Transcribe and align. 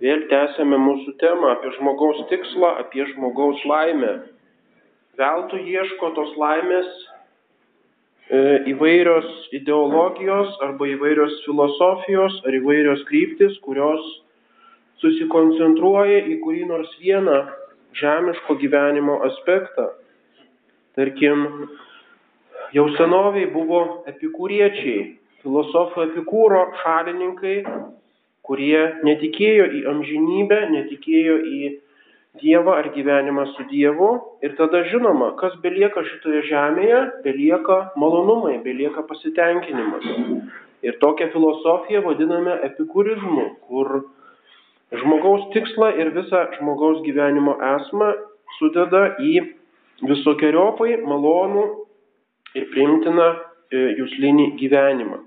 Vėl 0.00 0.22
tęsėme 0.30 0.78
mūsų 0.80 1.12
temą 1.20 1.50
apie 1.52 1.70
žmogaus 1.74 2.22
tikslą, 2.30 2.70
apie 2.80 3.04
žmogaus 3.10 3.60
laimę. 3.68 4.14
Veltui 5.20 5.60
ieško 5.68 6.08
tos 6.16 6.30
laimės 6.40 6.88
e, 8.32 8.40
įvairios 8.72 9.28
ideologijos 9.58 10.56
arba 10.64 10.88
įvairios 10.94 11.42
filosofijos 11.44 12.38
ar 12.48 12.56
įvairios 12.56 13.04
kryptis, 13.10 13.58
kurios 13.66 14.00
susikoncentruoja 15.04 16.24
į 16.32 16.38
kurį 16.46 16.64
nors 16.72 16.96
vieną 17.02 17.36
žemiško 18.00 18.56
gyvenimo 18.62 19.20
aspektą. 19.28 19.90
Tarkim, 20.96 21.44
jau 22.72 22.88
senoviai 22.96 23.52
buvo 23.52 23.84
epikūriečiai, 24.08 25.08
filosofų 25.44 26.08
epikūro 26.08 26.66
šalininkai, 26.80 27.58
kurie 28.46 28.80
netikėjo 29.06 29.68
į 29.78 29.84
amžinybę, 29.94 30.60
netikėjo 30.74 31.38
į 31.44 31.60
Dievą 32.38 32.76
ar 32.78 32.86
gyvenimą 32.94 33.42
su 33.56 33.64
Dievu. 33.66 34.10
Ir 34.46 34.54
tada 34.58 34.84
žinoma, 34.86 35.32
kas 35.40 35.56
belieka 35.64 36.04
šitoje 36.06 36.44
žemėje, 36.46 37.00
belieka 37.24 37.78
malonumai, 37.98 38.60
belieka 38.62 39.02
pasitenkinimas. 39.08 40.06
Ir 40.86 40.96
tokią 41.02 41.26
filosofiją 41.34 42.04
vadiname 42.06 42.54
epikurizmu, 42.68 43.46
kur 43.66 44.04
žmogaus 45.02 45.48
tikslą 45.56 45.90
ir 45.98 46.12
visą 46.14 46.46
žmogaus 46.54 47.02
gyvenimo 47.02 47.56
esmą 47.74 48.12
sudeda 48.60 49.02
į 49.18 49.34
visokiojopai 50.06 51.00
malonų 51.02 51.66
ir 52.56 52.70
priimtiną 52.72 53.26
e, 53.34 53.82
jūslinį 53.98 54.46
gyvenimą. 54.62 55.20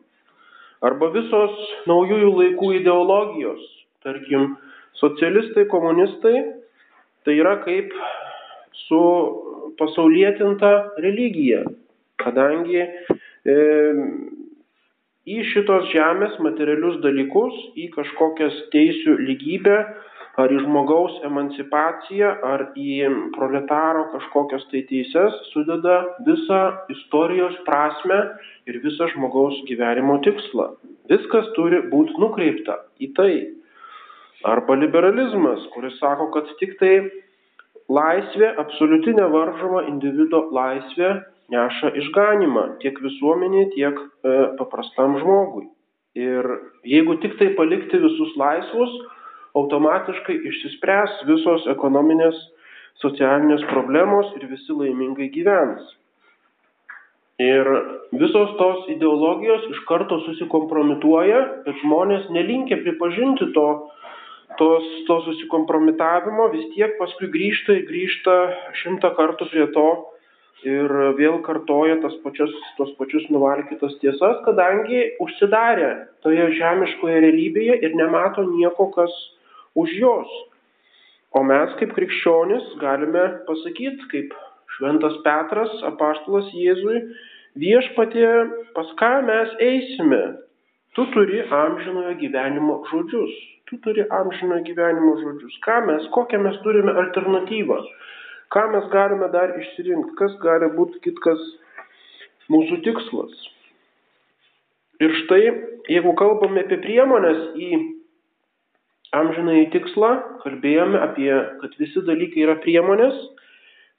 Arba 0.84 1.10
visos 1.14 1.54
naujųjų 1.88 2.32
laikų 2.40 2.74
ideologijos, 2.82 3.62
tarkim, 4.04 4.58
socialistai, 5.00 5.64
komunistai, 5.72 6.36
tai 7.24 7.38
yra 7.40 7.56
kaip 7.64 7.94
su 8.84 9.02
pasaulietinta 9.80 10.74
religija, 11.04 11.64
kadangi 12.20 12.82
e, 12.84 13.56
į 15.24 15.38
šitos 15.54 15.88
žemės 15.94 16.36
materialius 16.44 17.00
dalykus, 17.04 17.56
į 17.80 17.90
kažkokias 17.96 18.60
teisių 18.76 19.16
lygybę, 19.24 19.78
ar 20.42 20.50
į 20.50 20.60
žmogaus 20.64 21.20
emancipaciją, 21.28 22.30
ar 22.42 22.66
į 22.80 23.06
proletaro 23.36 24.08
kažkokias 24.16 24.66
tai 24.72 24.82
teises 24.90 25.36
sudeda 25.52 26.00
visą 26.26 26.62
istorijos 26.94 27.60
prasme 27.68 28.20
ir 28.70 28.80
visą 28.86 29.10
žmogaus 29.14 29.60
gyvenimo 29.70 30.18
tikslą. 30.26 30.72
Viskas 31.12 31.52
turi 31.58 31.84
būti 31.92 32.18
nukreipta 32.22 32.80
į 33.04 33.12
tai. 33.18 33.36
Arba 34.44 34.76
liberalizmas, 34.76 35.62
kuris 35.76 36.00
sako, 36.02 36.32
kad 36.34 36.50
tik 36.60 36.74
tai 36.80 36.96
laisvė, 37.94 38.50
absoliuti 38.60 39.14
nevaržoma 39.16 39.86
individuo 39.92 40.48
laisvė 40.56 41.14
neša 41.54 41.94
išganimą 42.00 42.66
tiek 42.82 42.98
visuomeniai, 43.04 43.70
tiek 43.76 44.00
e, 44.00 44.36
paprastam 44.60 45.20
žmogui. 45.22 45.68
Ir 46.18 46.48
jeigu 46.88 47.18
tik 47.24 47.38
tai 47.40 47.52
palikti 47.58 48.00
visus 48.02 48.34
laisvus, 48.40 48.94
automatiškai 49.58 50.36
išsispręs 50.50 51.24
visos 51.30 51.68
ekonominės, 51.74 52.38
socialinės 53.02 53.66
problemos 53.72 54.32
ir 54.38 54.48
visi 54.52 54.74
laimingai 54.76 55.30
gyvens. 55.34 55.84
Ir 57.42 57.68
visos 58.14 58.54
tos 58.60 58.86
ideologijos 58.94 59.66
iš 59.74 59.82
karto 59.90 60.20
susikompromituoja, 60.28 61.42
bet 61.66 61.82
žmonės 61.82 62.30
nelinkia 62.34 62.78
pripažinti 62.84 63.50
to, 63.56 63.68
tos, 64.60 64.86
to 65.08 65.20
susikompromitavimo, 65.28 66.52
vis 66.54 66.70
tiek 66.76 66.94
paskui 67.00 67.32
grįžta 67.34 67.80
ir 67.80 67.88
grįžta 67.90 68.38
šimtą 68.84 69.14
kartų 69.18 69.50
prie 69.50 69.68
to 69.74 69.88
ir 70.64 70.94
vėl 71.18 71.42
kartoja 71.44 71.98
tas 72.04 72.14
pačias, 72.24 72.52
tos 72.78 72.94
pačius 73.00 73.26
nuvalkytas 73.34 73.98
tiesas, 74.02 74.40
kadangi 74.46 75.02
užsidarė 75.24 75.90
toje 76.24 76.48
žemiškoje 76.60 77.20
realybėje 77.26 77.80
ir 77.84 77.98
nemato 78.00 78.46
nieko, 78.48 78.88
kas 78.96 79.12
už 79.76 79.94
jos. 80.00 80.34
O 81.34 81.42
mes 81.44 81.72
kaip 81.80 81.94
krikščionis 81.98 82.76
galime 82.82 83.24
pasakyti, 83.48 84.10
kaip 84.12 84.36
šventas 84.76 85.16
Petras, 85.26 85.74
apaštalas 85.90 86.52
Jėzui, 86.54 87.00
viešpatė, 87.62 88.28
pas 88.76 88.92
ką 89.00 89.14
mes 89.30 89.56
eisime? 89.62 90.24
Tu 90.94 91.06
turi 91.16 91.42
amžinojo 91.50 92.14
gyvenimo 92.20 92.84
žodžius. 92.92 93.34
Tu 93.70 93.80
turi 93.82 94.06
amžinojo 94.14 94.62
gyvenimo 94.68 95.16
žodžius. 95.24 95.58
Ką 95.66 95.80
mes, 95.88 96.06
kokią 96.14 96.42
mes 96.46 96.60
turime 96.66 96.94
alternatyvą? 97.06 97.80
Ką 98.54 98.68
mes 98.76 98.86
galime 98.94 99.32
dar 99.34 99.56
išsirinkti? 99.58 100.14
Kas 100.20 100.38
gali 100.44 100.70
būti 100.76 101.02
kitkas 101.08 101.42
mūsų 102.54 102.84
tikslas? 102.86 103.34
Ir 105.02 105.18
štai, 105.24 105.42
jeigu 105.90 106.14
kalbame 106.20 106.62
apie 106.62 106.78
priemonės 106.84 107.42
į 107.58 107.72
amžinąjį 109.18 109.70
tikslą, 109.76 110.12
kalbėjome 110.44 111.00
apie, 111.06 111.32
kad 111.62 111.78
visi 111.80 112.04
dalykai 112.08 112.46
yra 112.48 112.58
priemonės, 112.64 113.16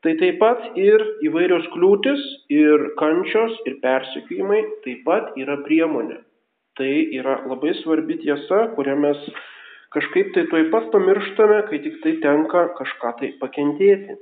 tai 0.04 0.16
taip 0.20 0.41
pat 0.42 0.64
ir 0.80 1.02
įvairios 1.25 1.66
kliūtis, 1.72 2.22
ir 2.52 2.91
kančios, 3.00 3.54
ir 3.69 3.78
persikėjimai 3.84 4.60
taip 4.84 5.04
pat 5.06 5.32
yra 5.41 5.60
priemonė. 5.64 6.20
Tai 6.78 6.91
yra 7.14 7.38
labai 7.47 7.72
svarbi 7.80 8.19
tiesa, 8.24 8.64
kurią 8.74 8.97
mes 8.98 9.20
kažkaip 9.94 10.34
tai 10.34 10.44
tuoj 10.50 10.69
pat 10.74 10.91
pamirštame, 10.92 11.60
kai 11.70 11.80
tik 11.86 12.00
tai 12.03 12.16
tenka 12.24 12.66
kažką 12.80 13.14
tai 13.20 13.30
pakentėti. 13.41 14.19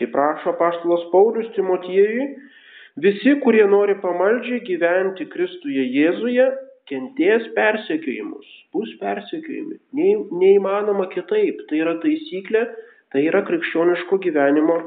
Kaip 0.00 0.14
prašo 0.14 0.54
paštalas 0.56 1.08
Paulius 1.12 1.50
Timotiejui, 1.56 2.28
visi, 3.04 3.34
kurie 3.42 3.66
nori 3.68 3.98
pamaldžiai 4.00 4.62
gyventi 4.64 5.26
Kristuje 5.28 5.84
Jėzuje, 5.90 6.46
kentės 6.90 7.46
persekiojimus, 7.56 8.46
bus 8.74 8.90
persekiojami. 9.00 9.78
Nei, 9.96 10.16
neįmanoma 10.42 11.08
kitaip. 11.14 11.64
Tai 11.70 11.80
yra 11.80 11.96
taisyklė, 12.02 12.66
tai 13.14 13.24
yra 13.30 13.44
krikščioniško 13.46 14.20
gyvenimo 14.26 14.80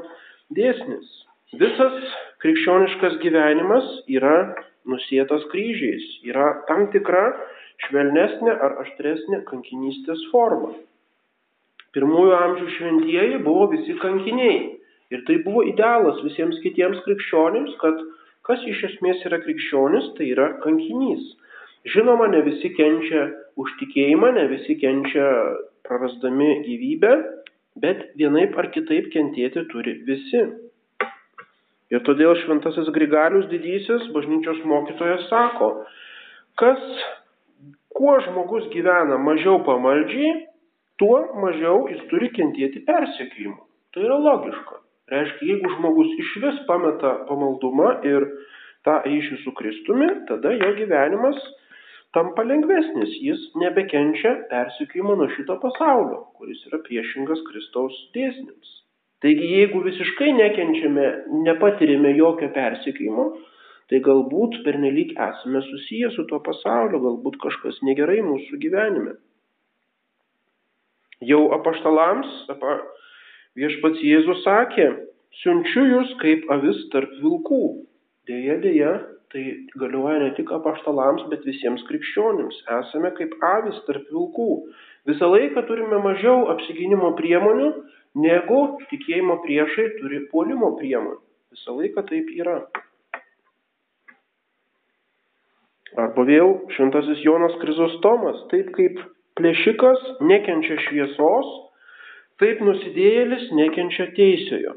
dėsnis. 0.56 1.10
Visas 1.58 2.14
krikščioniškas 2.44 3.18
gyvenimas 3.22 3.90
yra 4.10 4.36
nusėtas 4.90 5.44
kryžiais, 5.52 6.06
yra 6.28 6.50
tam 6.68 6.88
tikra 6.92 7.28
švelnesnė 7.86 8.54
ar 8.54 8.80
aštresnė 8.84 9.44
kankinystės 9.48 10.24
forma. 10.32 10.74
Pirmųjų 11.94 12.34
amžių 12.36 12.72
šventieji 12.76 13.38
buvo 13.46 13.68
visi 13.72 13.94
kankiniai. 14.00 14.58
Ir 15.14 15.22
tai 15.28 15.36
buvo 15.44 15.62
idealas 15.68 16.18
visiems 16.26 16.58
kitiems 16.64 16.98
krikščionims, 17.04 17.76
kad 17.82 18.00
kas 18.48 18.64
iš 18.66 18.80
esmės 18.90 19.22
yra 19.28 19.38
krikščionis, 19.44 20.10
tai 20.18 20.32
yra 20.32 20.48
kankinys. 20.64 21.22
Žinoma, 21.84 22.30
ne 22.32 22.40
visi 22.46 22.70
kenčia 22.72 23.26
už 23.60 23.74
tikėjimą, 23.80 24.30
ne 24.38 24.46
visi 24.48 24.76
kenčia 24.80 25.24
prarasdami 25.84 26.62
gyvybę, 26.64 27.10
bet 27.80 28.06
vienaip 28.16 28.56
ar 28.56 28.70
kitaip 28.72 29.10
kentėti 29.12 29.66
turi 29.68 29.98
visi. 30.06 30.46
Ir 31.92 32.00
todėl 32.06 32.32
šventasis 32.40 32.88
Grigalius 32.94 33.50
didysis, 33.50 34.06
bažnyčios 34.14 34.62
mokytojas, 34.64 35.26
sako, 35.28 35.68
kas, 36.58 36.80
kuo 37.94 38.14
žmogus 38.24 38.70
gyvena 38.72 39.18
mažiau 39.20 39.60
pamaldžiai, 39.66 40.32
tuo 40.98 41.18
mažiau 41.42 41.84
jis 41.92 42.00
turi 42.08 42.30
kentėti 42.32 42.80
persekiojimu. 42.88 43.60
Tai 43.94 44.06
yra 44.06 44.16
logiška. 44.24 44.80
Reiškia, 45.12 45.50
jeigu 45.52 45.74
žmogus 45.76 46.16
iš 46.22 46.32
vis 46.42 46.62
pameta 46.68 47.12
pamaldumą 47.28 47.90
ir 48.08 48.24
tą 48.88 48.96
ryšį 49.04 49.42
su 49.42 49.52
Kristumi, 49.58 50.08
tada 50.30 50.54
jo 50.56 50.70
gyvenimas 50.80 51.36
tampa 52.14 52.44
lengvesnis, 52.46 53.10
jis 53.26 53.42
nebekenčia 53.58 54.36
persikėjimo 54.50 55.16
nuo 55.18 55.26
šito 55.34 55.56
pasaulio, 55.62 56.20
kuris 56.38 56.62
yra 56.70 56.78
priešingas 56.86 57.42
Kristaus 57.48 57.96
dėsniams. 58.14 58.70
Taigi 59.24 59.48
jeigu 59.50 59.80
visiškai 59.84 60.30
nekenčiame, 60.36 61.06
nepatirime 61.46 62.12
jokio 62.14 62.50
persikėjimo, 62.54 63.24
tai 63.90 64.00
galbūt 64.04 64.60
pernelyg 64.66 65.14
esame 65.16 65.62
susiję 65.64 66.10
su 66.14 66.26
tuo 66.30 66.40
pasauliu, 66.44 67.00
galbūt 67.02 67.38
kažkas 67.42 67.80
negerai 67.88 68.20
mūsų 68.24 68.60
gyvenime. 68.62 69.16
Jau 71.24 71.40
apaštalams 71.56 72.30
apa, 72.52 72.78
viešpats 73.56 74.02
Jėzus 74.04 74.44
sakė, 74.44 74.90
siunčiu 75.40 75.86
jūs 75.88 76.14
kaip 76.20 76.46
avis 76.52 76.84
tarp 76.92 77.12
vilkų. 77.22 77.64
Deja, 78.28 78.58
deja, 78.60 78.92
tai 79.34 79.44
galioja 79.74 80.20
ne 80.22 80.30
tik 80.38 80.52
apaštalams, 80.54 81.26
bet 81.32 81.42
visiems 81.48 81.82
krikščionims. 81.88 82.60
Esame 82.78 83.10
kaip 83.18 83.34
avis 83.48 83.80
tarp 83.88 84.06
vilkų. 84.14 84.50
Visą 85.10 85.26
laiką 85.32 85.64
turime 85.66 85.98
mažiau 86.04 86.46
apsiginimo 86.52 87.10
priemonių, 87.18 87.70
negu 88.22 88.60
tikėjimo 88.92 89.40
priešai 89.42 89.88
turi 89.98 90.20
puolimo 90.30 90.70
priemonių. 90.78 91.18
Visą 91.56 91.74
laiką 91.80 92.04
taip 92.06 92.30
yra. 92.38 92.60
Arba 96.04 96.24
vėl 96.26 96.54
šventasis 96.74 97.22
Jonas 97.26 97.54
Krizostomas, 97.60 98.38
taip 98.50 98.70
kaip 98.78 99.00
plėšikas 99.38 100.06
nekenčia 100.30 100.78
šviesos, 100.86 101.50
taip 102.42 102.62
nusidėjėlis 102.66 103.50
nekenčia 103.58 104.08
teisėjo. 104.14 104.76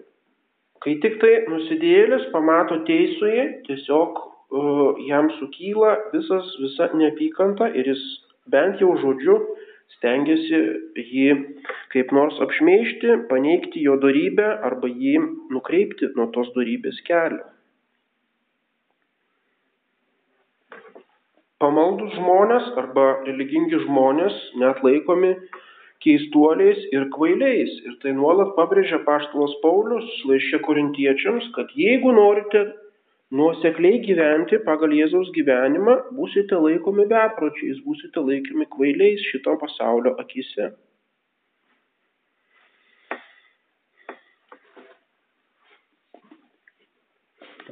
Kai 0.81 0.98
tik 1.01 1.18
tai 1.21 1.33
nusidėjėlis 1.50 2.27
pamato 2.33 2.81
teisųjį, 2.89 3.45
tiesiog 3.69 4.19
jam 5.08 5.30
sukyla 5.40 5.98
visas, 6.14 6.56
visa 6.62 6.90
neapykanta 6.94 7.68
ir 7.76 7.88
jis 7.92 8.04
bent 8.48 8.80
jau 8.80 8.96
žodžiu 9.02 9.38
stengiasi 9.98 10.60
jį 10.96 11.28
kaip 11.92 12.12
nors 12.12 12.40
apšmeišti, 12.44 13.28
paneigti 13.30 13.84
jo 13.84 13.98
darybę 14.00 14.48
arba 14.64 14.88
jį 14.88 15.20
nukreipti 15.52 16.12
nuo 16.16 16.28
tos 16.32 16.50
darybės 16.56 17.00
kelio. 17.08 17.44
Pamaldus 21.58 22.14
žmonės 22.14 22.68
arba 22.78 23.06
religingi 23.26 23.80
žmonės 23.82 24.36
net 24.62 24.84
laikomi 24.86 25.32
keistuoliais 26.06 26.84
ir 26.94 27.08
kvailiais. 27.16 27.72
Ir 27.90 27.96
tai 28.04 28.14
nuolat 28.14 28.52
pabrėžia 28.60 29.00
paštalas 29.08 29.56
Paulius 29.64 30.06
laiškė 30.30 30.62
korintiečiams, 30.68 31.50
kad 31.56 31.74
jeigu 31.74 32.14
norite 32.14 32.68
nuosekliai 33.36 34.00
gyventi 34.06 34.60
pagal 34.64 34.94
Jėzaus 34.96 35.32
gyvenimą, 35.36 35.98
būsite 36.16 36.60
laikomi 36.64 37.08
bepročiais, 37.12 37.80
būsite 37.84 38.24
laikomi 38.24 38.68
kvailiais 38.72 39.24
šito 39.32 39.58
pasaulio 39.60 40.16
akise. 40.22 40.72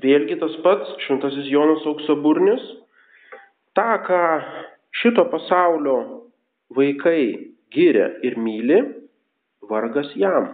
Vėlgi 0.05 0.35
tas 0.37 0.53
pats 0.61 0.91
šventasis 1.05 1.47
Jonas 1.49 1.85
auksaburnis, 1.87 2.63
tą, 3.79 3.95
ką 4.05 4.21
šito 5.01 5.23
pasaulio 5.31 5.95
vaikai 6.75 7.55
giria 7.73 8.11
ir 8.27 8.35
myli, 8.37 8.81
vargas 9.71 10.11
jam. 10.19 10.51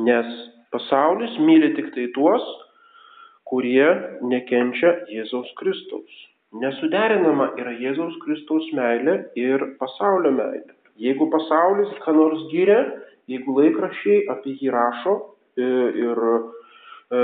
Nes 0.00 0.26
pasaulis 0.72 1.36
myli 1.44 1.74
tik 1.76 1.92
tai 1.94 2.08
tuos, 2.16 2.42
kurie 3.50 3.86
nekenčia 4.30 4.92
Jėzaus 5.10 5.50
Kristaus. 5.58 6.18
Nesuderinama 6.62 7.52
yra 7.60 7.74
Jėzaus 7.78 8.16
Kristaus 8.24 8.66
meilė 8.74 9.20
ir 9.38 9.62
pasaulio 9.82 10.32
meilė. 10.34 10.74
Jeigu 11.00 11.28
pasaulis 11.32 11.92
ką 12.04 12.14
nors 12.16 12.42
gyria, 12.50 12.80
jeigu 13.30 13.54
laikrašiai 13.56 14.24
apie 14.34 14.56
jį 14.58 14.72
rašo 14.74 15.14
e, 15.56 15.68
ir 16.04 16.20
e, 16.26 17.22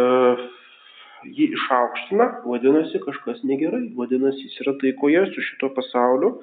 jį 1.36 1.48
išaukština, 1.58 2.28
vadinasi 2.46 3.02
kažkas 3.02 3.42
negerai, 3.50 3.82
vadinasi 3.98 4.46
jis 4.46 4.62
yra 4.64 4.76
taikoje 4.82 5.26
su 5.34 5.44
šito 5.50 5.72
pasauliu 5.76 6.36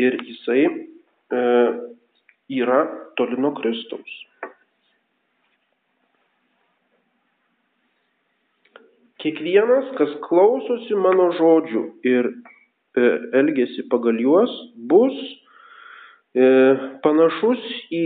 ir 0.00 0.16
jisai 0.24 0.64
e, 0.66 1.46
yra 2.62 2.82
toli 3.20 3.38
nuo 3.40 3.52
Kristaus. 3.60 4.18
Kiekvienas, 9.22 9.92
kas 9.98 10.14
klausosi 10.26 10.96
mano 10.98 11.28
žodžių 11.38 11.82
ir 12.10 12.28
e, 12.32 13.02
elgesi 13.38 13.84
pagal 13.92 14.18
juos, 14.18 14.52
bus 14.90 15.14
e, 16.34 16.46
panašus 17.04 17.62
į 17.94 18.04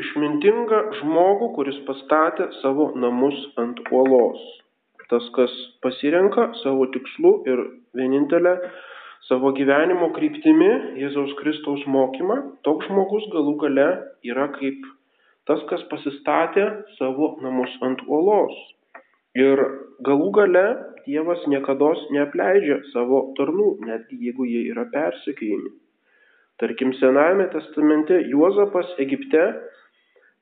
išmintingą 0.00 0.80
žmogų, 1.00 1.50
kuris 1.58 1.80
pastatė 1.88 2.48
savo 2.60 2.90
namus 3.02 3.36
ant 3.60 3.82
uolos. 3.90 4.40
Tas, 5.10 5.26
kas 5.34 5.52
pasirenka 5.82 6.52
savo 6.62 6.86
tikslų 6.94 7.34
ir 7.50 7.64
vienintelę 7.98 8.54
savo 9.26 9.50
gyvenimo 9.58 10.12
kryptimi 10.14 10.70
Jėzaus 11.02 11.34
Kristaus 11.40 11.82
mokymą, 11.90 12.38
toks 12.66 12.86
žmogus 12.88 13.26
galų 13.34 13.56
gale 13.64 13.88
yra 14.26 14.46
kaip 14.54 14.86
tas, 15.50 15.64
kas 15.70 15.82
pasistatė 15.90 16.66
savo 16.98 17.34
namus 17.42 17.74
ant 17.86 18.06
uolos. 18.06 18.54
Ir 19.38 19.60
galų 20.02 20.30
gale 20.34 20.64
Dievas 21.06 21.42
niekada 21.46 21.92
neapleidžia 22.10 22.80
savo 22.90 23.32
tarnų, 23.38 23.78
netgi 23.86 24.18
jeigu 24.26 24.44
jie 24.44 24.64
yra 24.72 24.84
persikėjami. 24.90 25.70
Tarkim, 26.60 26.92
Senajame 26.98 27.46
testamente 27.54 28.18
Juozapas 28.28 28.90
Egipte, 29.00 29.44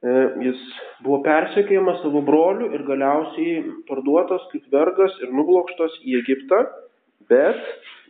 e, 0.03 0.15
jis 0.43 0.65
buvo 1.05 1.21
persekėjamas 1.23 2.01
savo 2.03 2.25
brolių 2.27 2.73
ir 2.75 2.83
galiausiai 2.89 3.61
parduotas 3.87 4.49
kaip 4.51 4.67
vergas 4.73 5.15
ir 5.23 5.31
nublokštas 5.37 6.01
į 6.03 6.19
Egiptą, 6.25 6.65
bet 7.31 7.63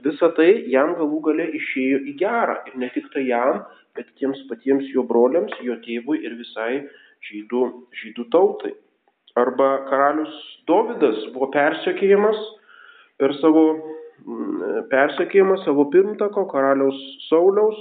visa 0.06 0.30
tai 0.38 0.50
jam 0.72 0.94
galų 0.96 1.20
gale 1.28 1.50
išėjo 1.58 2.00
į 2.06 2.16
gerą. 2.22 2.62
Ir 2.70 2.80
ne 2.80 2.88
tik 2.94 3.10
tai 3.12 3.26
jam, 3.28 3.64
bet 3.98 4.08
tiems 4.16 4.40
patiems 4.48 4.88
jo 4.94 5.04
broliams, 5.04 5.52
jo 5.60 5.76
tėvui 5.84 6.22
ir 6.22 6.38
visai 6.38 6.86
žydų, 7.28 7.64
žydų 7.98 8.30
tautai. 8.32 8.78
Arba 9.36 9.84
karalius 9.88 10.34
Dovydas 10.68 11.20
buvo 11.34 11.50
persekėjimas 11.54 12.38
per 13.20 13.34
savo 13.40 13.64
mm, 13.74 14.86
persekėjimą 14.92 15.58
savo 15.64 15.88
pirmtako 15.92 16.46
karaliaus 16.52 16.98
Sauliaus, 17.28 17.78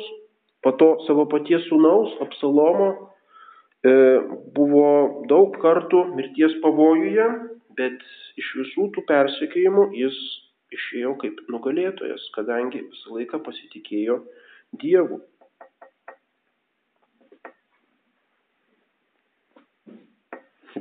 po 0.64 0.74
to 0.80 0.90
savo 1.08 1.28
paties 1.32 1.68
sūnaus 1.70 2.16
Apsalomo 2.26 2.90
e, 3.86 3.94
buvo 4.58 4.88
daug 5.32 5.56
kartų 5.62 6.04
mirties 6.18 6.58
pavojuje, 6.64 7.28
bet 7.78 8.04
iš 8.42 8.52
visų 8.62 8.90
tų 8.96 9.06
persekėjimų 9.10 9.90
jis 9.98 10.18
išėjo 10.74 11.16
kaip 11.22 11.40
nugalėtojas, 11.52 12.28
kadangi 12.36 12.84
visą 12.84 13.18
laiką 13.18 13.40
pasitikėjo 13.46 14.22
Dievu. 14.82 15.22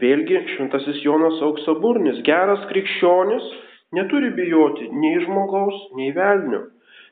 Vėlgi 0.01 0.41
šventasis 0.53 0.99
Jonas 1.05 1.39
auksaburnis, 1.47 2.19
geras 2.27 2.65
krikščionis, 2.71 3.45
neturi 3.97 4.33
bijoti 4.37 4.89
nei 4.93 5.21
žmogaus, 5.23 5.77
nei 5.97 6.11
velnio. 6.17 6.67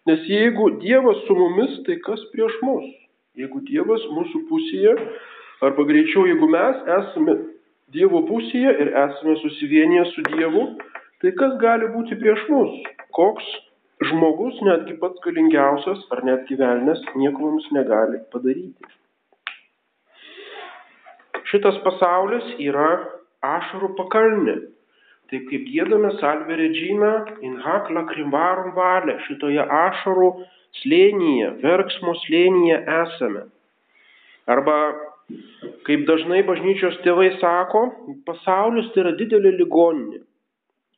Nes 0.08 0.24
jeigu 0.28 0.68
Dievas 0.82 1.22
su 1.26 1.36
mumis, 1.38 1.78
tai 1.86 1.96
kas 2.04 2.20
prieš 2.32 2.58
mus? 2.66 2.84
Jeigu 3.40 3.62
Dievas 3.68 4.04
mūsų 4.12 4.42
pusėje, 4.50 4.94
arba 5.64 5.86
greičiau, 5.88 6.26
jeigu 6.28 6.48
mes 6.50 6.82
esame 6.98 7.36
Dievo 7.94 8.24
pusėje 8.28 8.74
ir 8.84 8.90
esame 9.04 9.38
susivienyje 9.40 10.04
su 10.10 10.26
Dievu, 10.28 10.66
tai 11.22 11.32
kas 11.38 11.56
gali 11.62 11.88
būti 11.94 12.18
prieš 12.20 12.44
mus? 12.50 12.74
Koks 13.16 13.48
žmogus, 14.10 14.60
netgi 14.66 14.98
pats 15.00 15.24
galingiausias 15.24 16.04
ar 16.12 16.24
netgi 16.28 16.58
velnės, 16.60 17.00
nieko 17.16 17.46
mums 17.46 17.70
negali 17.76 18.20
padaryti. 18.34 18.92
Šitas 21.54 21.76
pasaulis 21.84 22.46
yra 22.58 22.88
ašarų 23.46 23.92
pakalnė. 23.94 24.56
Taip 25.30 25.44
kaip 25.46 25.68
gėdame 25.70 26.08
salve 26.18 26.56
regina 26.58 27.10
in 27.46 27.60
hak 27.62 27.92
lakrimvarum 27.94 28.72
valė, 28.74 29.14
šitoje 29.28 29.62
ašarų 29.62 30.32
slėnyje, 30.80 31.52
verksmo 31.62 32.16
slėnyje 32.24 32.80
esame. 32.96 33.44
Arba, 34.50 34.76
kaip 35.86 36.02
dažnai 36.10 36.42
bažnyčios 36.50 36.98
tėvai 37.06 37.30
sako, 37.38 37.86
pasaulis 38.26 38.90
tai 38.90 39.04
yra 39.06 39.14
didelė 39.22 39.54
ligoninė, 39.54 40.24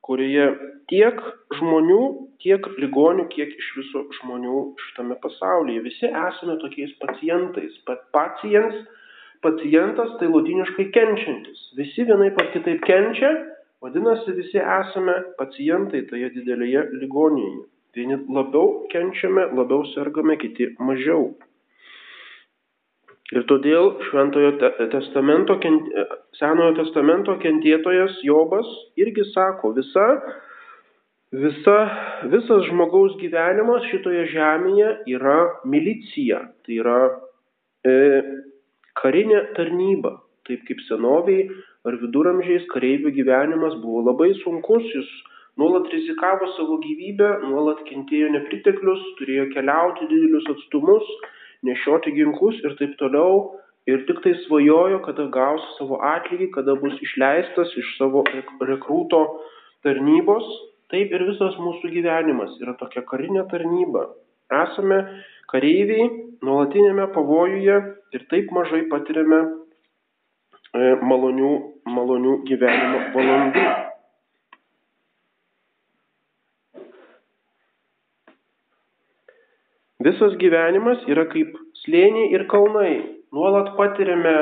kurioje 0.09 0.49
tiek 0.89 1.21
žmonių, 1.61 2.03
tiek 2.41 2.65
ligonių, 2.81 3.29
kiek 3.37 3.53
iš 3.61 3.73
viso 3.83 4.07
žmonių 4.23 4.65
šitame 4.89 5.21
pasaulyje. 5.21 5.85
Visi 5.85 6.09
esame 6.09 6.57
tokiais 6.65 6.97
pacientais. 7.05 7.77
Pacients 8.17 8.87
pacientas 9.45 10.17
tai 10.21 10.29
latiniškai 10.33 10.89
kenčiantis. 10.95 11.63
Visi 11.79 12.07
vienai 12.09 12.31
par 12.37 12.51
kitaip 12.55 12.85
kenčia, 12.87 13.33
vadinasi, 13.85 14.37
visi 14.37 14.61
esame 14.61 15.17
pacientai 15.41 16.05
toje 16.11 16.31
didelėje 16.37 16.87
ligoninėje. 17.01 17.67
Vieni 17.97 18.19
labiau 18.29 18.87
kenčiame, 18.93 19.49
labiau 19.57 19.87
sergame, 19.95 20.37
kiti 20.41 20.69
mažiau. 20.79 21.31
Ir 23.35 23.43
todėl 23.51 23.97
Šventojo 24.07 24.53
testamento, 24.93 25.57
Senojo 26.39 26.75
testamento 26.77 27.35
kentėtojas 27.43 28.21
Jobas 28.23 28.69
irgi 29.01 29.25
sako, 29.33 29.73
visa, 29.75 30.05
visa, 31.35 31.79
visas 32.31 32.69
žmogaus 32.69 33.17
gyvenimas 33.19 33.89
šitoje 33.91 34.29
žemėje 34.31 34.93
yra 35.17 35.39
milicija. 35.67 36.45
Tai 36.63 36.79
yra 36.85 37.01
e, 37.83 37.97
Karinė 39.01 39.43
tarnyba, 39.57 40.17
taip 40.49 40.63
kaip 40.69 40.83
senoviai 40.89 41.47
ar 41.87 41.97
viduramžiais 42.01 42.67
kareivių 42.73 43.13
gyvenimas 43.19 43.77
buvo 43.83 44.03
labai 44.09 44.31
sunkus, 44.43 44.87
jis 44.95 45.11
nuolat 45.61 45.89
rizikavo 45.93 46.49
savo 46.57 46.79
gyvybę, 46.85 47.29
nuolat 47.51 47.83
kentėjo 47.89 48.31
nepriteklius, 48.35 49.05
turėjo 49.21 49.51
keliauti 49.55 50.09
didelius 50.11 50.49
atstumus, 50.55 51.07
nešioti 51.69 52.15
ginklus 52.17 52.59
ir 52.65 52.77
taip 52.81 52.97
toliau. 53.03 53.57
Ir 53.87 54.01
tik 54.09 54.19
tai 54.25 54.33
svajojo, 54.43 54.99
kada 55.05 55.29
gaus 55.31 55.63
savo 55.77 56.01
atlygį, 56.03 56.49
kada 56.57 56.75
bus 56.81 56.97
išleistas 57.07 57.71
iš 57.79 57.93
savo 58.01 58.25
rekrūto 58.27 59.21
tarnybos. 59.87 60.49
Taip 60.91 61.13
ir 61.15 61.23
visas 61.29 61.55
mūsų 61.63 61.93
gyvenimas 61.95 62.57
yra 62.63 62.75
tokia 62.81 63.05
karinė 63.07 63.45
tarnyba. 63.53 64.09
Esame 64.51 64.99
kareiviai 65.53 66.09
nuolatinėme 66.47 67.07
pavojuje 67.15 67.77
ir 68.17 68.27
taip 68.31 68.53
mažai 68.55 68.85
patiriame 68.93 69.41
e, 69.43 70.95
malonių, 71.11 71.51
malonių 71.97 72.39
gyvenimo 72.49 73.03
valandų. 73.17 73.67
Visas 80.07 80.37
gyvenimas 80.39 81.07
yra 81.11 81.25
kaip 81.33 81.55
slėniai 81.83 82.33
ir 82.37 82.45
kalnai. 82.53 82.91
Nuolat 83.35 83.73
patiriame 83.79 84.37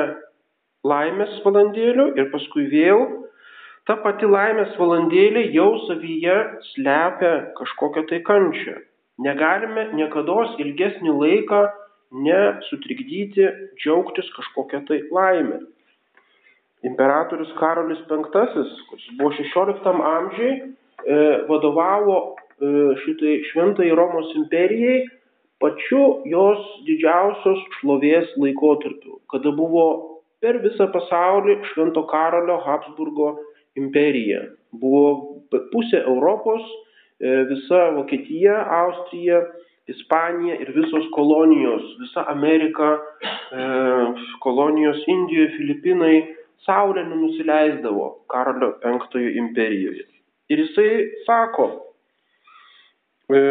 laimės 0.85 1.39
valandėlių 1.45 2.11
ir 2.19 2.27
paskui 2.33 2.67
vėl 2.69 3.05
ta 3.89 3.95
pati 4.03 4.27
laimės 4.29 4.75
valandėlė 4.81 5.47
jau 5.55 5.71
savyje 5.87 6.35
slepia 6.71 7.31
kažkokią 7.57 8.05
tai 8.11 8.21
kančią. 8.27 8.75
Negalime 9.23 9.89
niekada 9.95 10.43
ilgesnį 10.59 11.13
laiką 11.15 11.61
nesutrikdyti, 12.25 13.47
džiaugtis 13.79 14.27
kažkokią 14.35 14.83
tai 14.87 15.01
laimę. 15.11 15.61
Imperatorius 16.85 17.51
Karolis 17.57 18.01
V, 18.09 18.19
kuris 18.29 19.05
buvo 19.17 19.31
16 19.33 19.87
amžiai, 20.09 20.51
e, 20.61 21.19
vadovavo 21.49 22.17
e, 22.35 22.67
šitai 23.03 23.39
šventai 23.51 23.89
Romos 23.97 24.35
imperijai 24.35 25.05
pačiu 25.63 26.21
jos 26.29 26.61
didžiausios 26.85 27.63
šlovės 27.79 28.35
laikotarpiu, 28.37 29.19
kada 29.31 29.53
buvo 29.55 29.85
per 30.43 30.59
visą 30.61 30.89
pasaulį 30.93 31.61
Švento 31.71 32.03
Karolio 32.11 32.59
Habsburgo 32.65 33.31
imperija. 33.79 34.43
Buvo 34.75 35.39
pusė 35.71 36.03
Europos, 36.03 36.61
visa 37.19 37.89
Vokietija, 37.95 38.57
Austrija, 38.81 39.41
Ispanija 39.87 40.55
ir 40.61 40.71
visos 40.73 41.05
kolonijos, 41.13 41.83
visa 41.99 42.25
Amerika, 42.27 42.95
e, 43.51 43.65
kolonijos 44.41 45.03
Indijoje, 45.07 45.51
Filipinai, 45.57 46.17
Saulė 46.65 47.03
nenusileisdavo 47.05 48.07
Karolio 48.31 48.71
V 48.81 49.21
imperijoje. 49.37 50.07
Ir 50.49 50.63
jisai 50.63 51.11
sako, 51.27 51.67
e, 53.29 53.41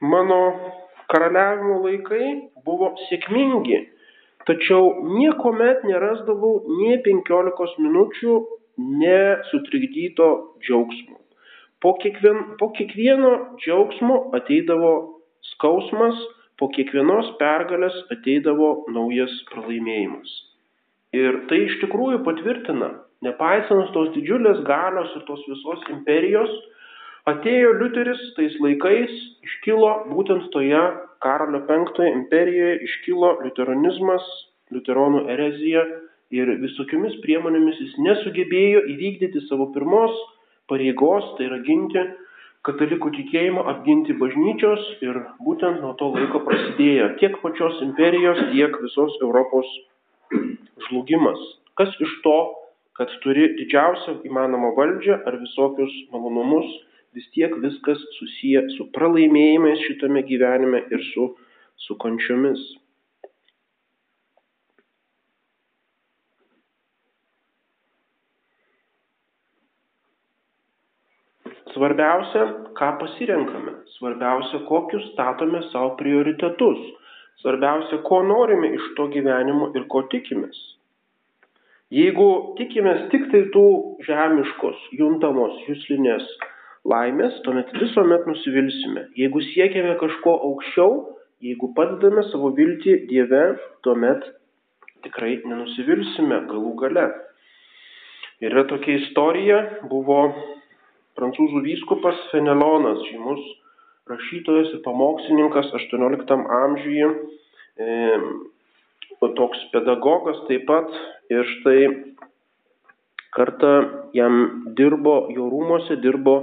mano 0.00 0.40
karaliavimo 1.12 1.78
laikai 1.84 2.32
buvo 2.66 2.90
sėkmingi, 3.06 3.78
tačiau 4.46 5.06
niekuomet 5.18 5.86
nerasdavau 5.86 6.64
nie 6.80 6.98
penkiolikos 7.06 7.78
minučių 7.78 8.40
nesutrikdyto 9.04 10.28
džiaugsmo. 10.58 11.25
Po, 11.84 11.92
kiekvien, 12.02 12.56
po 12.60 12.70
kiekvieno 12.76 13.32
džiaugsmo 13.60 14.18
ateidavo 14.38 14.92
skausmas, 15.52 16.16
po 16.56 16.70
kiekvienos 16.72 17.34
pergalės 17.40 17.96
ateidavo 18.14 18.86
naujas 18.94 19.32
pralaimėjimas. 19.50 20.30
Ir 21.16 21.42
tai 21.50 21.66
iš 21.66 21.76
tikrųjų 21.84 22.22
patvirtina, 22.26 22.94
nepaisant 23.24 23.92
tos 23.92 24.08
didžiulės 24.16 24.64
galios 24.68 25.12
ir 25.18 25.28
tos 25.28 25.44
visos 25.50 25.84
imperijos, 25.92 26.50
Atėjo 27.26 27.72
Liuteris 27.80 28.20
tais 28.36 28.52
laikais, 28.62 29.10
iškilo 29.42 29.88
būtent 30.12 30.44
toje 30.54 30.78
Karolio 31.24 31.58
V 31.66 32.06
imperijoje, 32.06 32.76
iškilo 32.86 33.30
liuteronizmas, 33.40 34.22
liuteronų 34.70 35.24
erezija 35.34 35.82
ir 36.30 36.52
visokiomis 36.62 37.16
priemonėmis 37.24 37.80
jis 37.82 37.96
nesugebėjo 37.98 38.84
įvykdyti 38.94 39.42
savo 39.48 39.66
pirmos 39.74 40.14
pareigos, 40.70 41.26
tai 41.36 41.48
yra 41.48 41.58
ginti 41.66 42.02
katalikų 42.66 43.12
tikėjimą, 43.14 43.62
apginti 43.70 44.16
bažnyčios 44.18 44.82
ir 45.06 45.20
būtent 45.46 45.82
nuo 45.84 45.92
to 46.00 46.10
laiko 46.14 46.40
prasidėjo 46.46 47.12
tiek 47.20 47.36
pačios 47.42 47.78
imperijos, 47.86 48.40
tiek 48.50 48.74
visos 48.82 49.14
Europos 49.22 49.70
žlugimas. 50.88 51.38
Kas 51.78 51.92
iš 52.02 52.14
to, 52.24 52.36
kad 52.98 53.12
turi 53.22 53.52
didžiausią 53.58 54.18
įmanomą 54.26 54.72
valdžią 54.78 55.20
ar 55.28 55.38
visokius 55.42 55.92
malonumus 56.12 56.66
vis 57.16 57.28
tiek 57.36 57.54
viskas 57.62 58.00
susiję 58.18 58.64
su 58.76 58.88
pralaimėjimais 58.96 59.84
šitame 59.86 60.24
gyvenime 60.26 60.82
ir 60.90 61.04
su, 61.12 61.30
su 61.86 61.96
kančiomis. 62.02 62.60
Svarbiausia, 71.76 72.44
ką 72.72 72.86
pasirenkame. 73.02 73.74
Svarbiausia, 73.98 74.62
kokius 74.64 75.10
statome 75.12 75.60
savo 75.68 75.90
prioritetus. 76.00 76.80
Svarbiausia, 77.42 78.00
ko 78.06 78.22
norime 78.24 78.70
iš 78.78 78.94
to 78.96 79.10
gyvenimo 79.12 79.68
ir 79.76 79.84
ko 79.92 80.06
tikimės. 80.08 80.56
Jeigu 81.92 82.56
tikimės 82.56 83.04
tik 83.12 83.28
tai 83.30 83.44
tų 83.52 83.66
žemiškos, 84.08 84.80
juntamos, 84.98 85.60
jūslinės 85.68 86.24
laimės, 86.88 87.36
tuomet 87.44 87.68
visuomet 87.76 88.24
nusivilsime. 88.26 89.04
Jeigu 89.20 89.44
siekiame 89.52 89.98
kažko 90.00 90.32
aukščiau, 90.48 90.96
jeigu 91.44 91.74
padedame 91.76 92.24
savo 92.32 92.54
viltį 92.56 93.02
Dieve, 93.12 93.44
tuomet 93.84 94.24
tikrai 95.04 95.36
nenusivilsime 95.44 96.40
galų 96.48 96.72
gale. 96.80 97.06
Yra 98.42 98.64
tokia 98.68 98.96
istorija, 99.04 99.60
buvo 99.92 100.24
prancūzų 101.16 101.62
vyskupas 101.64 102.18
Fenelonas, 102.32 103.00
žymus 103.10 103.42
rašytojas 104.10 104.74
ir 104.76 104.82
pamokslininkas 104.84 105.72
18 105.74 106.36
amžiuje, 106.60 107.08
e, 107.80 108.18
toks 109.38 109.64
pedagogas 109.72 110.42
taip 110.48 110.66
pat. 110.68 110.92
Ir 111.32 111.42
štai 111.56 111.80
kartą 113.34 113.72
jam 114.14 114.36
dirbo, 114.78 115.26
jo 115.34 115.48
rūmose 115.50 115.98
dirbo 116.02 116.36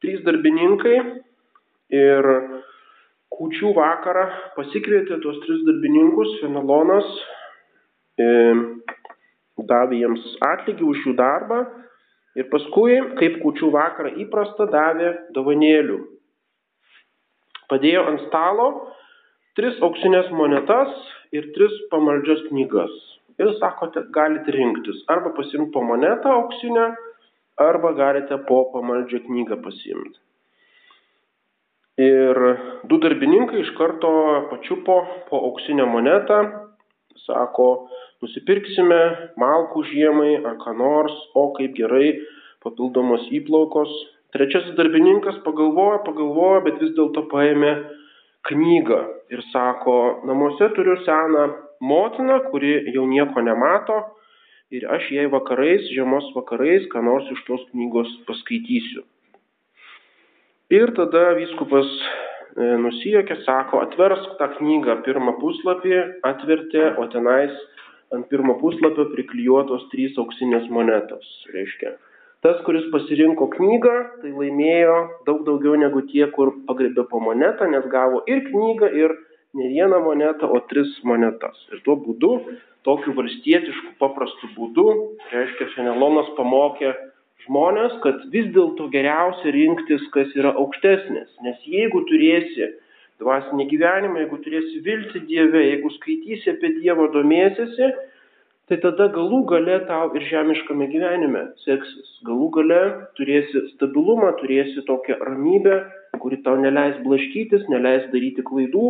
trys 0.00 0.22
darbininkai. 0.24 0.96
Ir 1.96 2.30
kūčių 3.36 3.74
vakarą 3.76 4.24
pasikvietė 4.56 5.20
tuos 5.22 5.36
tris 5.44 5.60
darbininkus, 5.66 6.38
Fenelonas 6.40 7.10
e, 8.18 8.28
davė 9.68 10.00
jiems 10.00 10.24
atlygį 10.46 10.88
už 10.88 11.04
jų 11.04 11.14
darbą 11.18 11.60
ir 12.36 12.48
paskui, 12.52 12.98
kaip 13.20 13.40
kūčių 13.42 13.70
vakarą 13.74 14.12
įprasta, 14.24 14.68
davė 14.72 15.12
dovanėlių. 15.36 15.98
Padėjo 17.70 18.04
ant 18.12 18.22
stalo 18.28 18.68
tris 19.58 19.78
auksinės 19.82 20.28
monetas 20.36 20.92
ir 21.34 21.48
tris 21.56 21.74
pamaldžias 21.90 22.44
knygas. 22.50 22.92
Ir 23.40 23.50
sakote, 23.60 24.04
galite 24.14 24.52
rinktis 24.54 25.02
arba 25.12 25.32
pasimti 25.36 25.72
po 25.74 25.82
monetą 25.84 26.30
auksinę, 26.38 26.86
arba 27.60 27.92
galite 27.96 28.38
po 28.48 28.62
pamaldžią 28.72 29.24
knygą 29.26 29.58
pasiimti. 29.64 30.20
Ir 32.06 32.38
du 32.84 32.98
darbininkai 33.00 33.62
iš 33.62 33.72
karto 33.78 34.10
pačiupo 34.50 34.96
po 35.30 35.40
auksinę 35.48 35.86
monetą, 35.88 36.42
sako, 37.24 37.88
nusipirksime 38.24 39.00
malkų 39.40 39.84
žiemai 39.90 40.32
ar 40.42 40.56
ką 40.62 40.74
nors, 40.78 41.14
o 41.34 41.50
kaip 41.56 41.76
gerai, 41.78 42.14
papildomos 42.64 43.26
įplaukos. 43.34 43.92
Trečiasis 44.34 44.74
darbininkas 44.78 45.38
pagalvojo, 45.44 46.02
pagalvojo, 46.08 46.64
bet 46.66 46.80
vis 46.82 46.92
dėlto 46.96 47.26
paėmė 47.30 47.72
knygą 48.50 49.00
ir 49.32 49.42
sako, 49.52 49.96
namuose 50.28 50.68
turiu 50.76 50.96
seną 51.06 51.46
motiną, 51.80 52.40
kuri 52.50 52.74
jau 52.94 53.06
nieko 53.08 53.42
nemato, 53.42 53.98
ir 54.74 54.86
aš 54.90 55.10
jai 55.14 55.26
vakarais, 55.30 55.86
žiemos 55.94 56.32
vakarais, 56.34 56.86
ką 56.92 57.02
nors 57.06 57.28
iš 57.32 57.42
tos 57.46 57.62
knygos 57.72 58.10
paskaitysiu. 58.28 59.04
Ir 60.74 60.90
tada 60.98 61.36
vyskupas 61.38 61.86
e, 61.86 62.72
nusijokė, 62.82 63.38
sako, 63.46 63.84
atversk 63.86 64.34
tą 64.40 64.50
knygą 64.56 65.00
pirmą 65.06 65.36
puslapį, 65.38 65.98
atvertė, 66.26 66.88
o 66.98 67.06
tenais 67.12 67.54
ant 68.14 68.28
pirmo 68.30 68.56
puslapio 68.60 69.08
priklijuotos 69.12 69.86
trys 69.92 70.18
auksinės 70.20 70.68
monetos. 70.72 71.26
Reiškia, 71.54 71.96
tas, 72.46 72.60
kuris 72.66 72.86
pasirinko 72.92 73.48
knygą, 73.56 73.94
tai 74.22 74.32
laimėjo 74.34 74.98
daug 75.28 75.42
daugiau 75.48 75.74
negu 75.80 76.04
tie, 76.10 76.26
kur 76.36 76.54
pagrėbė 76.68 77.06
po 77.10 77.22
monetą, 77.22 77.68
nes 77.72 77.88
gavo 77.92 78.22
ir 78.30 78.44
knygą, 78.50 78.92
ir 78.94 79.16
ne 79.56 79.72
vieną 79.72 80.00
monetą, 80.04 80.50
o 80.52 80.60
tris 80.70 80.92
monetas. 81.08 81.58
Ir 81.72 81.82
tuo 81.86 81.96
būdu, 82.00 82.32
tokiu 82.86 83.16
valstietišku 83.16 83.96
paprastu 84.02 84.52
būdu, 84.54 84.86
reiškia, 85.32 85.72
Fenelonas 85.74 86.30
pamokė 86.38 86.94
žmonės, 87.46 87.98
kad 88.04 88.26
vis 88.32 88.48
dėlto 88.54 88.88
geriausia 88.92 89.54
rinktis, 89.54 90.04
kas 90.14 90.30
yra 90.38 90.52
aukštesnis. 90.60 91.30
Nes 91.46 91.58
jeigu 91.66 92.04
turėsi 92.10 92.72
dvasinį 93.22 93.66
gyvenimą, 93.70 94.20
jeigu 94.22 94.38
turėsi 94.44 94.82
vilti 94.84 95.22
Dieve, 95.28 95.62
jeigu 95.64 95.92
skaitysi 95.96 96.52
apie 96.52 96.72
Dievą, 96.80 97.08
domėsiesi, 97.14 97.90
tai 98.68 98.78
tada 98.82 99.08
galų 99.14 99.42
gale 99.50 99.78
tau 99.88 100.10
ir 100.18 100.26
žemiškame 100.30 100.88
gyvenime 100.92 101.44
seksis. 101.64 102.14
Galų 102.26 102.48
gale 102.58 102.80
turėsi 103.18 103.66
stabilumą, 103.74 104.32
turėsi 104.40 104.84
tokią 104.88 105.20
ramybę, 105.22 105.80
kuri 106.22 106.40
tau 106.46 106.56
neleis 106.60 106.98
blaškytis, 107.04 107.68
neleis 107.72 108.08
daryti 108.12 108.44
klaidų, 108.46 108.86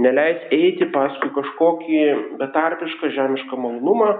neleis 0.00 0.44
eiti 0.54 0.86
paskui 0.94 1.32
kažkokį 1.34 2.02
betarpišką 2.40 3.10
žemišką 3.16 3.58
malonumą 3.58 4.12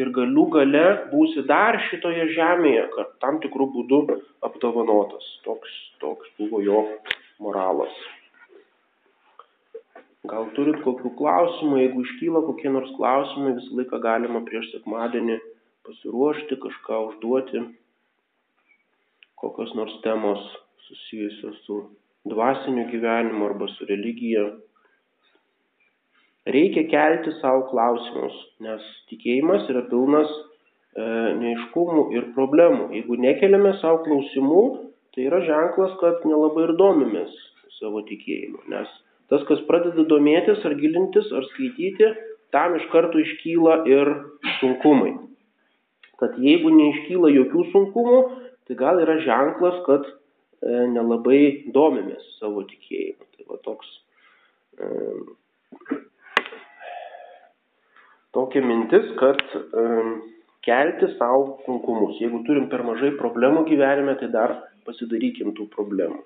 ir 0.00 0.10
galių 0.14 0.48
gale 0.56 0.84
būsi 1.12 1.46
dar 1.48 1.78
šitoje 1.88 2.28
žemėje, 2.34 2.88
kad 2.96 3.14
tam 3.24 3.40
tikrų 3.44 3.70
būdų 3.76 4.02
apdovanotas. 4.46 5.30
Toks, 5.46 5.78
toks 6.02 6.34
buvo 6.40 6.60
jo 6.64 6.84
moralas. 7.42 7.94
Gal 10.24 10.46
turit 10.56 10.78
kokių 10.80 11.10
klausimų, 11.18 11.78
jeigu 11.82 12.02
iškyla 12.06 12.40
kokie 12.46 12.70
nors 12.72 12.92
klausimai, 12.96 13.58
visą 13.58 13.74
laiką 13.76 13.98
galima 14.00 14.40
prieš 14.46 14.70
sekmadienį 14.72 15.36
pasiruošti, 15.84 16.56
kažką 16.62 17.00
užduoti, 17.10 17.60
kokios 19.42 19.74
nors 19.76 19.98
temos 20.06 20.46
susijusios 20.86 21.60
su 21.66 21.78
dvasiniu 22.32 22.86
gyvenimu 22.88 23.50
arba 23.50 23.68
su 23.74 23.84
religija. 23.90 24.46
Reikia 26.56 26.88
kelti 26.88 27.36
savo 27.42 27.68
klausimus, 27.68 28.40
nes 28.64 28.88
tikėjimas 29.12 29.68
yra 29.72 29.84
pilnas 29.92 30.32
e, 30.32 30.42
neiškumų 31.44 32.10
ir 32.16 32.32
problemų. 32.36 32.90
Jeigu 32.96 33.20
nekeliame 33.20 33.76
savo 33.84 34.00
klausimų, 34.08 34.64
tai 35.12 35.28
yra 35.28 35.44
ženklas, 35.44 35.96
kad 36.00 36.24
nelabai 36.28 36.70
ir 36.70 36.78
domimės 36.80 37.32
savo 37.76 38.04
tikėjimu, 38.08 38.64
nes 38.72 39.00
Tas, 39.34 39.42
kas 39.48 39.64
pradeda 39.66 40.04
domėtis 40.06 40.60
ar 40.62 40.76
gilintis 40.78 41.26
ar 41.34 41.42
skaityti, 41.48 42.06
tam 42.54 42.76
iš 42.78 42.84
karto 42.92 43.18
iškyla 43.18 43.80
ir 43.90 44.10
sunkumai. 44.60 45.16
Kad 46.22 46.36
jeigu 46.38 46.70
neiškyla 46.70 47.32
jokių 47.34 47.64
sunkumų, 47.72 48.20
tai 48.68 48.76
gal 48.78 49.00
yra 49.02 49.16
ženklas, 49.24 49.80
kad 49.88 50.06
e, 50.06 50.12
nelabai 50.92 51.40
domimės 51.74 52.28
savo 52.36 52.62
tikėjimu. 52.68 53.26
Tai 53.34 53.48
va 53.50 53.58
toks, 53.66 53.90
e, 54.78 54.90
tokia 58.38 58.62
mintis, 58.62 59.10
kad 59.18 59.42
e, 59.58 59.88
kelti 60.68 61.10
savo 61.16 61.58
sunkumus. 61.66 62.22
Jeigu 62.22 62.44
turim 62.46 62.70
per 62.70 62.86
mažai 62.86 63.16
problemų 63.18 63.66
gyvenime, 63.72 64.14
tai 64.22 64.30
dar 64.30 64.60
pasidarykim 64.86 65.56
tų 65.58 65.66
problemų. 65.74 66.22